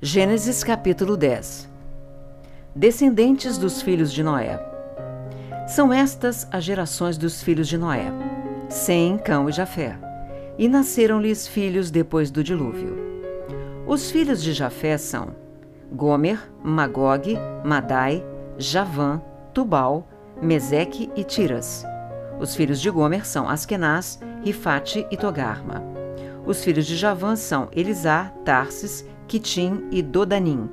[0.00, 1.68] Gênesis capítulo 10
[2.72, 4.64] Descendentes dos filhos de Noé.
[5.66, 8.12] São estas as gerações dos filhos de Noé:
[8.68, 9.98] Sem, Cão e Jafé.
[10.56, 12.96] E nasceram-lhes filhos depois do dilúvio.
[13.88, 15.34] Os filhos de Jafé são
[15.90, 18.24] Gomer, Magog, Madai,
[18.56, 19.20] Javã,
[19.52, 20.06] Tubal,
[20.40, 21.84] Meseque e Tiras.
[22.38, 25.82] Os filhos de Gomer são Askenaz, Rifate e Togarma.
[26.46, 30.70] Os filhos de Javã são Elisá, Tarsis, Quitim e Dodanim.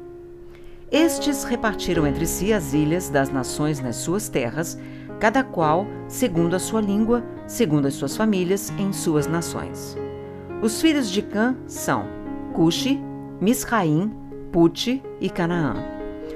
[0.90, 4.80] Estes repartiram entre si as ilhas das nações nas suas terras,
[5.20, 9.98] cada qual segundo a sua língua, segundo as suas famílias, em suas nações.
[10.62, 12.06] Os filhos de Cã são
[12.54, 13.00] Cuxi,
[13.42, 14.14] Misraim,
[14.54, 15.76] Pute e Canaã.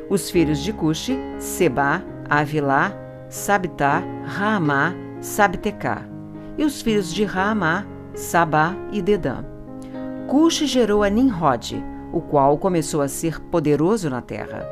[0.10, 2.92] Os filhos de Cuxi, Seba, Avilá,
[3.30, 6.04] Sabitá, Raamá, Sabtecá.
[6.58, 9.46] E os filhos de Raamá, Sabá e Dedã.
[10.28, 14.68] Cuxi gerou a Nimrod, o qual começou a ser poderoso na terra.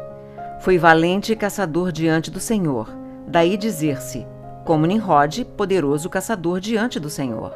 [0.61, 2.89] Foi valente caçador diante do Senhor,
[3.27, 4.25] daí dizer-se,
[4.65, 7.53] como Nimrod, poderoso caçador diante do Senhor.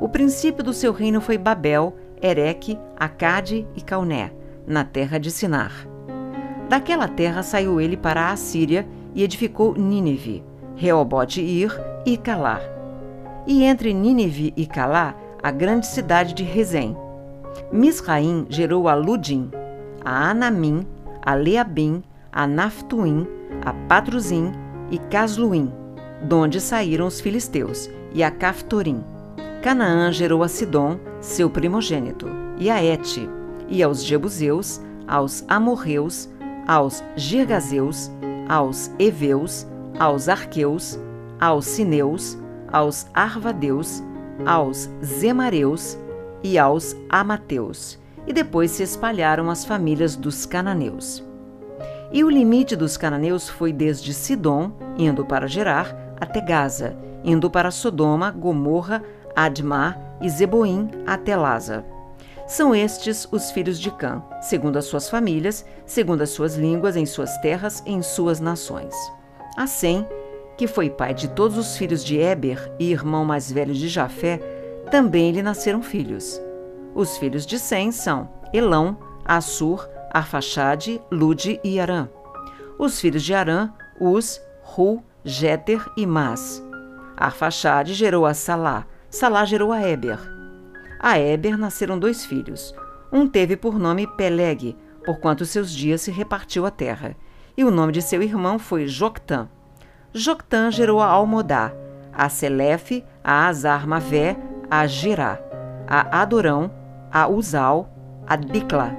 [0.00, 4.32] O princípio do seu reino foi Babel, Ereque, Acade e Cauné,
[4.66, 5.72] na terra de Sinar.
[6.68, 11.72] Daquela terra saiu ele para a Assíria e edificou Nínive, Reobote Ir
[12.04, 12.60] e Calá.
[13.46, 16.96] E entre Nínive e Calá, a grande cidade de Rezém,
[17.72, 19.50] Misraim gerou a Ludim,
[20.04, 20.86] a Anamim,
[21.24, 23.26] a Leabim, a Naftuim,
[23.64, 24.52] a Patruzim
[24.90, 25.72] e Casluim,
[26.22, 29.02] donde saíram os filisteus, e a Caftorim.
[29.62, 33.28] Canaã gerou a Sidom, seu primogênito, e a Ete,
[33.68, 36.28] e aos Jebuseus, aos Amorreus,
[36.66, 38.10] aos Girgazeus,
[38.48, 39.66] aos Eveus,
[39.98, 40.98] aos Arqueus,
[41.40, 42.38] aos Sineus,
[42.72, 44.02] aos Arvadeus,
[44.44, 45.98] aos Zemareus
[46.52, 51.24] e aos Amateus, e depois se espalharam as famílias dos cananeus.
[52.12, 57.72] E o limite dos cananeus foi desde Sidom, indo para Gerar, até Gaza, indo para
[57.72, 59.02] Sodoma, Gomorra,
[59.34, 61.84] Admar e Zeboim até Laza.
[62.46, 67.04] São estes os filhos de Cã, segundo as suas famílias, segundo as suas línguas, em
[67.04, 68.94] suas terras, em suas nações.
[69.56, 70.06] Assim,
[70.56, 74.40] que foi pai de todos os filhos de Éber e irmão mais velho de Jafé,
[74.90, 76.40] também lhe nasceram filhos.
[76.94, 82.08] Os filhos de Sem são Elão, Assur, Arfaxade, Lude e Arã.
[82.78, 83.70] Os filhos de Arã,
[84.00, 86.62] Uz, Ru, Jéter e Mas.
[87.16, 90.18] Arfaxade gerou a Salá, Salá gerou a Éber.
[91.00, 92.74] A Éber nasceram dois filhos.
[93.12, 97.16] Um teve por nome Peleg, porquanto seus dias se repartiu a terra,
[97.56, 99.48] e o nome de seu irmão foi Joctã.
[100.12, 101.72] Joctã gerou a Almodá,
[102.12, 104.36] a Selefe, a Azar Mavé,
[104.70, 105.38] a Girá,
[105.86, 106.70] a Adorão,
[107.12, 107.88] a Uzal,
[108.26, 108.96] a Dicla,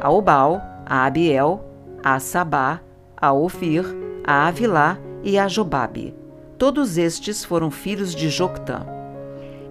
[0.00, 1.64] a Obal, a Abiel,
[2.04, 2.80] a Sabá,
[3.16, 3.84] a Ofir,
[4.24, 6.14] a Avilá e a Jobabe.
[6.58, 8.86] Todos estes foram filhos de Joctã.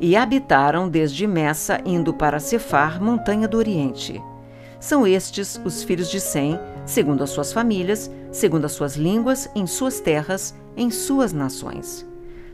[0.02, 4.22] E habitaram desde Messa, indo para Cefar, montanha do Oriente.
[4.80, 9.66] São estes os filhos de Sem, segundo as suas famílias, segundo as suas línguas, em
[9.66, 12.06] suas terras, em suas nações.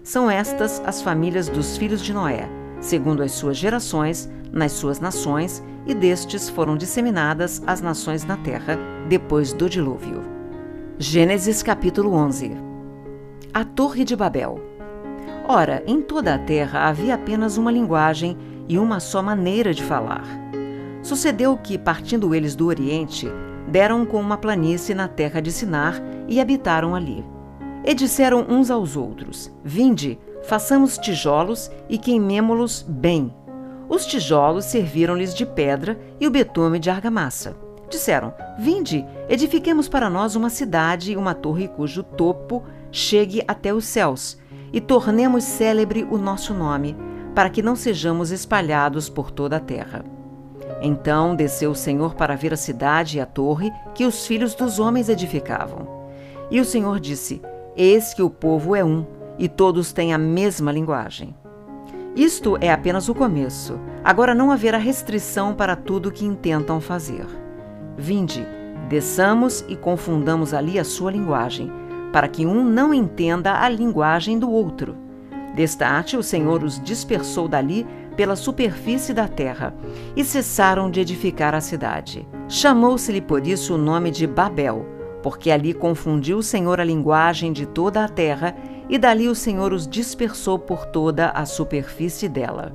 [0.04, 2.48] São estas as famílias dos filhos de Noé,
[2.82, 8.78] segundo as suas gerações, nas suas nações, e destes foram disseminadas as nações na terra
[9.08, 10.22] depois do dilúvio.
[10.98, 12.52] Gênesis capítulo 11
[13.54, 14.60] A Torre de Babel
[15.48, 18.38] Ora, em toda a terra havia apenas uma linguagem
[18.68, 20.24] e uma só maneira de falar.
[21.02, 23.28] Sucedeu que, partindo eles do Oriente,
[23.68, 27.26] deram com uma planície na terra de Sinar e habitaram ali.
[27.84, 33.34] E disseram uns aos outros: Vinde, Façamos tijolos e queimemo-los bem.
[33.88, 37.56] Os tijolos serviram-lhes de pedra e o betume de argamassa.
[37.90, 43.86] Disseram: Vinde, edifiquemos para nós uma cidade e uma torre cujo topo chegue até os
[43.86, 44.38] céus,
[44.72, 46.96] e tornemos célebre o nosso nome,
[47.36, 50.04] para que não sejamos espalhados por toda a terra.
[50.82, 54.80] Então desceu o Senhor para ver a cidade e a torre que os filhos dos
[54.80, 55.88] homens edificavam.
[56.50, 57.42] E o Senhor disse:
[57.76, 59.06] Eis que o povo é um
[59.42, 61.36] e todos têm a mesma linguagem.
[62.16, 63.80] Isto é apenas o começo.
[64.04, 67.26] Agora não haverá restrição para tudo o que intentam fazer.
[67.98, 68.46] Vinde,
[68.88, 71.72] desçamos e confundamos ali a sua linguagem,
[72.14, 74.96] para que um não entenda a linguagem do outro.
[75.56, 79.74] Destarte, o Senhor os dispersou dali pela superfície da terra
[80.16, 82.28] e cessaram de edificar a cidade.
[82.48, 84.86] Chamou-se-lhe por isso o nome de Babel,
[85.24, 88.56] porque ali confundiu o Senhor a linguagem de toda a terra
[88.92, 92.74] e dali o Senhor os dispersou por toda a superfície dela.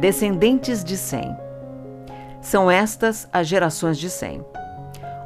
[0.00, 1.32] Descendentes de Sem.
[2.40, 4.44] São estas as gerações de Sem.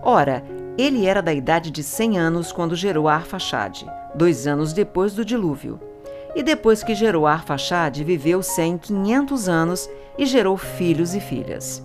[0.03, 0.45] Ora,
[0.77, 5.81] ele era da idade de cem anos quando gerou Arfaxade, dois anos depois do dilúvio.
[6.35, 9.89] E depois que gerou Arfaxade, viveu Sem quinhentos anos
[10.19, 11.83] e gerou filhos e filhas.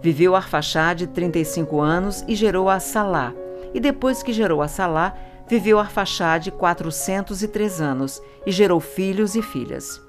[0.00, 3.34] Viveu Arfaxade trinta e cinco anos e gerou a Salá.
[3.74, 5.14] E depois que gerou a Salá,
[5.48, 10.00] viveu Arfaxade quatrocentos e três anos e gerou filhos e filhas.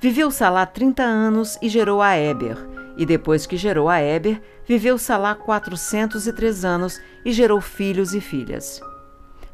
[0.00, 2.58] Viveu Salá trinta anos e gerou a Éber.
[2.96, 8.14] E depois que gerou a Éber, viveu Salá quatrocentos e três anos e gerou filhos
[8.14, 8.80] e filhas.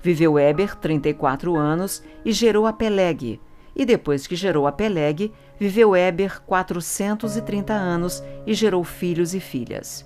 [0.03, 3.41] Viveu Éber trinta e quatro anos e gerou a Peleg.
[3.77, 9.35] E depois que gerou a Peleg, viveu Éber quatrocentos e trinta anos e gerou filhos
[9.35, 10.05] e filhas.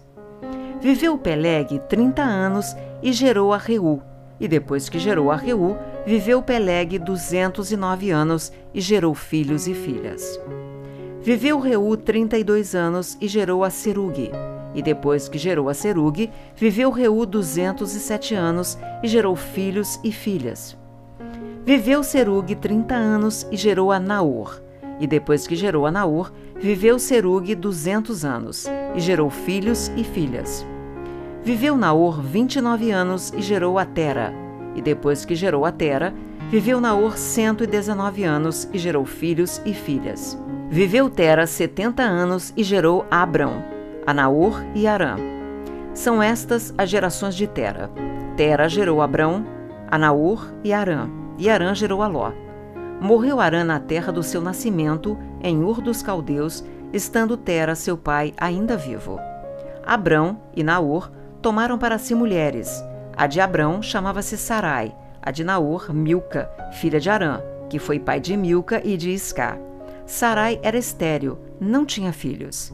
[0.80, 4.02] Viveu Peleg trinta anos e gerou a Reu.
[4.44, 5.74] E depois que gerou a Reu,
[6.04, 10.38] viveu Peleg duzentos e nove anos e gerou filhos e filhas.
[11.22, 14.30] Viveu Reu trinta e dois anos e gerou a Serugue.
[14.74, 19.98] E depois que gerou a Serugue, viveu Reu duzentos e sete anos e gerou filhos
[20.04, 20.76] e filhas.
[21.64, 24.60] Viveu Serugue trinta anos e gerou a Naor.
[25.00, 26.30] E depois que gerou a Naor,
[26.60, 30.66] viveu Serugue duzentos anos e gerou filhos e filhas.
[31.44, 34.32] Viveu Naor vinte e nove anos e gerou a Tera.
[34.74, 36.14] E depois que gerou a Tera,
[36.48, 40.38] viveu Naor cento e dezenove anos e gerou filhos e filhas.
[40.70, 43.62] Viveu Tera setenta anos e gerou Abrão,
[44.06, 45.16] a Naor e Arã.
[45.92, 47.90] São estas as gerações de Tera.
[48.38, 49.44] Tera gerou Abrão,
[49.90, 52.32] a Naor e Arã, e Arã gerou a Ló.
[53.02, 58.32] Morreu Arã na terra do seu nascimento, em Ur dos Caldeus, estando Tera, seu pai,
[58.38, 59.20] ainda vivo.
[59.84, 61.10] Abrão e Naor
[61.44, 62.82] tomaram para si mulheres.
[63.14, 68.18] A de Abrão chamava-se Sarai, a de Naor, Milca, filha de Arã, que foi pai
[68.18, 69.60] de Milca e de Isca.
[70.06, 72.72] Sarai era estéril, não tinha filhos.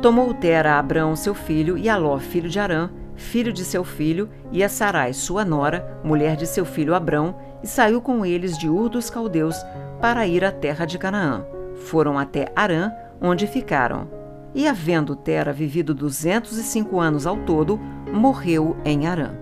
[0.00, 3.84] Tomou Tera a Abrão, seu filho, e a Ló, filho de Arã, filho de seu
[3.84, 8.56] filho, e a Sarai, sua nora, mulher de seu filho Abrão, e saiu com eles
[8.56, 9.56] de Ur dos Caldeus
[10.00, 11.44] para ir à terra de Canaã.
[11.84, 12.90] Foram até Arã,
[13.20, 14.08] onde ficaram.
[14.54, 17.78] E havendo Tera vivido duzentos e cinco anos ao todo,
[18.12, 19.32] morreu em Arã.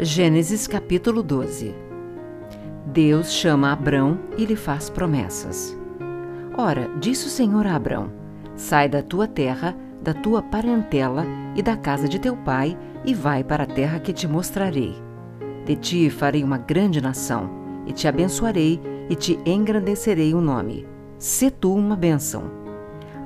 [0.00, 1.74] Gênesis capítulo 12
[2.86, 5.76] Deus chama Abrão e lhe faz promessas.
[6.56, 8.10] Ora, disse o Senhor a Abrão:
[8.56, 11.24] Sai da tua terra, da tua parentela
[11.54, 14.96] e da casa de teu pai, e vai para a terra que te mostrarei.
[15.64, 17.50] De ti farei uma grande nação,
[17.86, 18.80] e te abençoarei,
[19.10, 20.86] e te engrandecerei o nome.
[21.18, 22.57] Se tu uma bênção.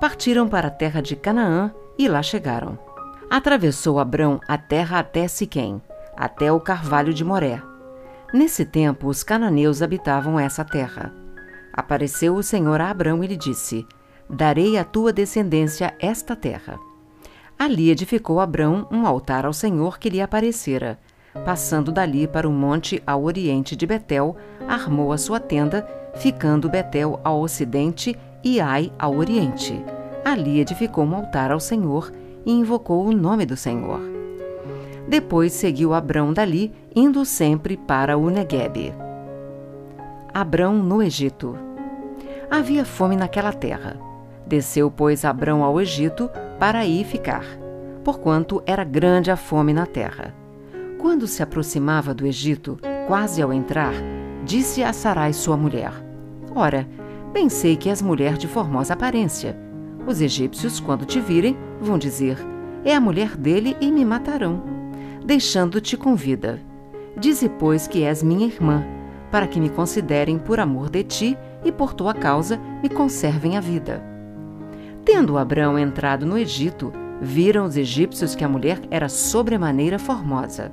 [0.00, 2.78] Partiram para a terra de Canaã e lá chegaram.
[3.30, 5.82] Atravessou Abrão a terra até Siquém,
[6.16, 7.60] até o carvalho de Moré,
[8.32, 11.12] Nesse tempo, os cananeus habitavam essa terra.
[11.72, 13.86] Apareceu o Senhor a Abrão e lhe disse:
[14.28, 16.78] Darei à tua descendência esta terra.
[17.58, 20.98] Ali edificou Abrão um altar ao Senhor que lhe aparecera.
[21.44, 24.36] Passando dali para o monte ao oriente de Betel,
[24.66, 25.86] armou a sua tenda,
[26.16, 29.84] ficando Betel ao ocidente e Ai ao oriente.
[30.24, 32.12] Ali edificou um altar ao Senhor
[32.44, 34.00] e invocou o nome do Senhor.
[35.08, 38.94] Depois seguiu Abrão dali, indo sempre para o Neguebe.
[40.32, 41.58] Abrão no Egito.
[42.48, 43.96] Havia fome naquela terra.
[44.46, 47.44] Desceu, pois, Abrão ao Egito para aí ficar,
[48.04, 50.32] porquanto era grande a fome na terra.
[51.00, 53.92] Quando se aproximava do Egito, quase ao entrar,
[54.44, 55.92] disse a Sarai sua mulher:
[56.54, 56.86] Ora,
[57.36, 59.54] bem sei que és mulher de formosa aparência.
[60.06, 62.38] Os egípcios, quando te virem, vão dizer:
[62.82, 64.76] É a mulher dele e me matarão
[65.26, 66.60] deixando-te com vida.
[67.18, 68.84] Dize, pois, que és minha irmã,
[69.30, 73.60] para que me considerem por amor de ti e por tua causa me conservem a
[73.60, 74.00] vida.
[75.04, 80.70] Tendo Abrão entrado no Egito, viram os egípcios que a mulher era sobremaneira formosa.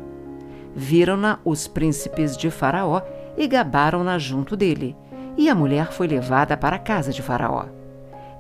[0.76, 3.02] Viram-na os príncipes de Faraó
[3.36, 4.96] e gabaram-na junto dele,
[5.38, 7.66] e a mulher foi levada para a casa de Faraó.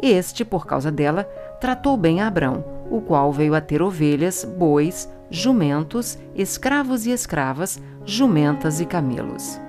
[0.01, 1.23] Este, por causa dela,
[1.59, 8.81] tratou bem Abrão, o qual veio a ter ovelhas, bois, jumentos, escravos e escravas, jumentas
[8.81, 9.59] e camelos.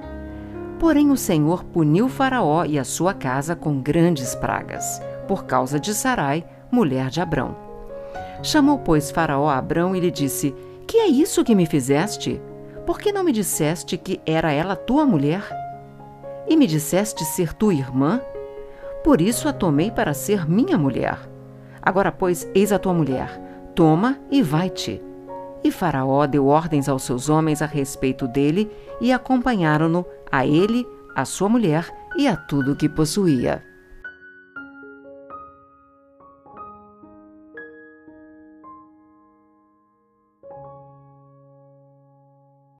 [0.78, 5.94] Porém o Senhor puniu Faraó e a sua casa com grandes pragas, por causa de
[5.94, 7.56] Sarai, mulher de Abrão.
[8.42, 10.54] Chamou, pois, Faraó a Abrão e lhe disse:
[10.86, 12.42] Que é isso que me fizeste?
[12.84, 15.63] Por que não me disseste que era ela tua mulher?
[16.46, 18.20] E me disseste ser tua irmã?
[19.02, 21.18] Por isso a tomei para ser minha mulher.
[21.82, 23.40] Agora, pois, eis a tua mulher.
[23.74, 25.02] Toma e vai-te.
[25.62, 28.70] E Faraó deu ordens aos seus homens a respeito dele
[29.00, 33.62] e acompanharam-no, a ele, a sua mulher e a tudo o que possuía.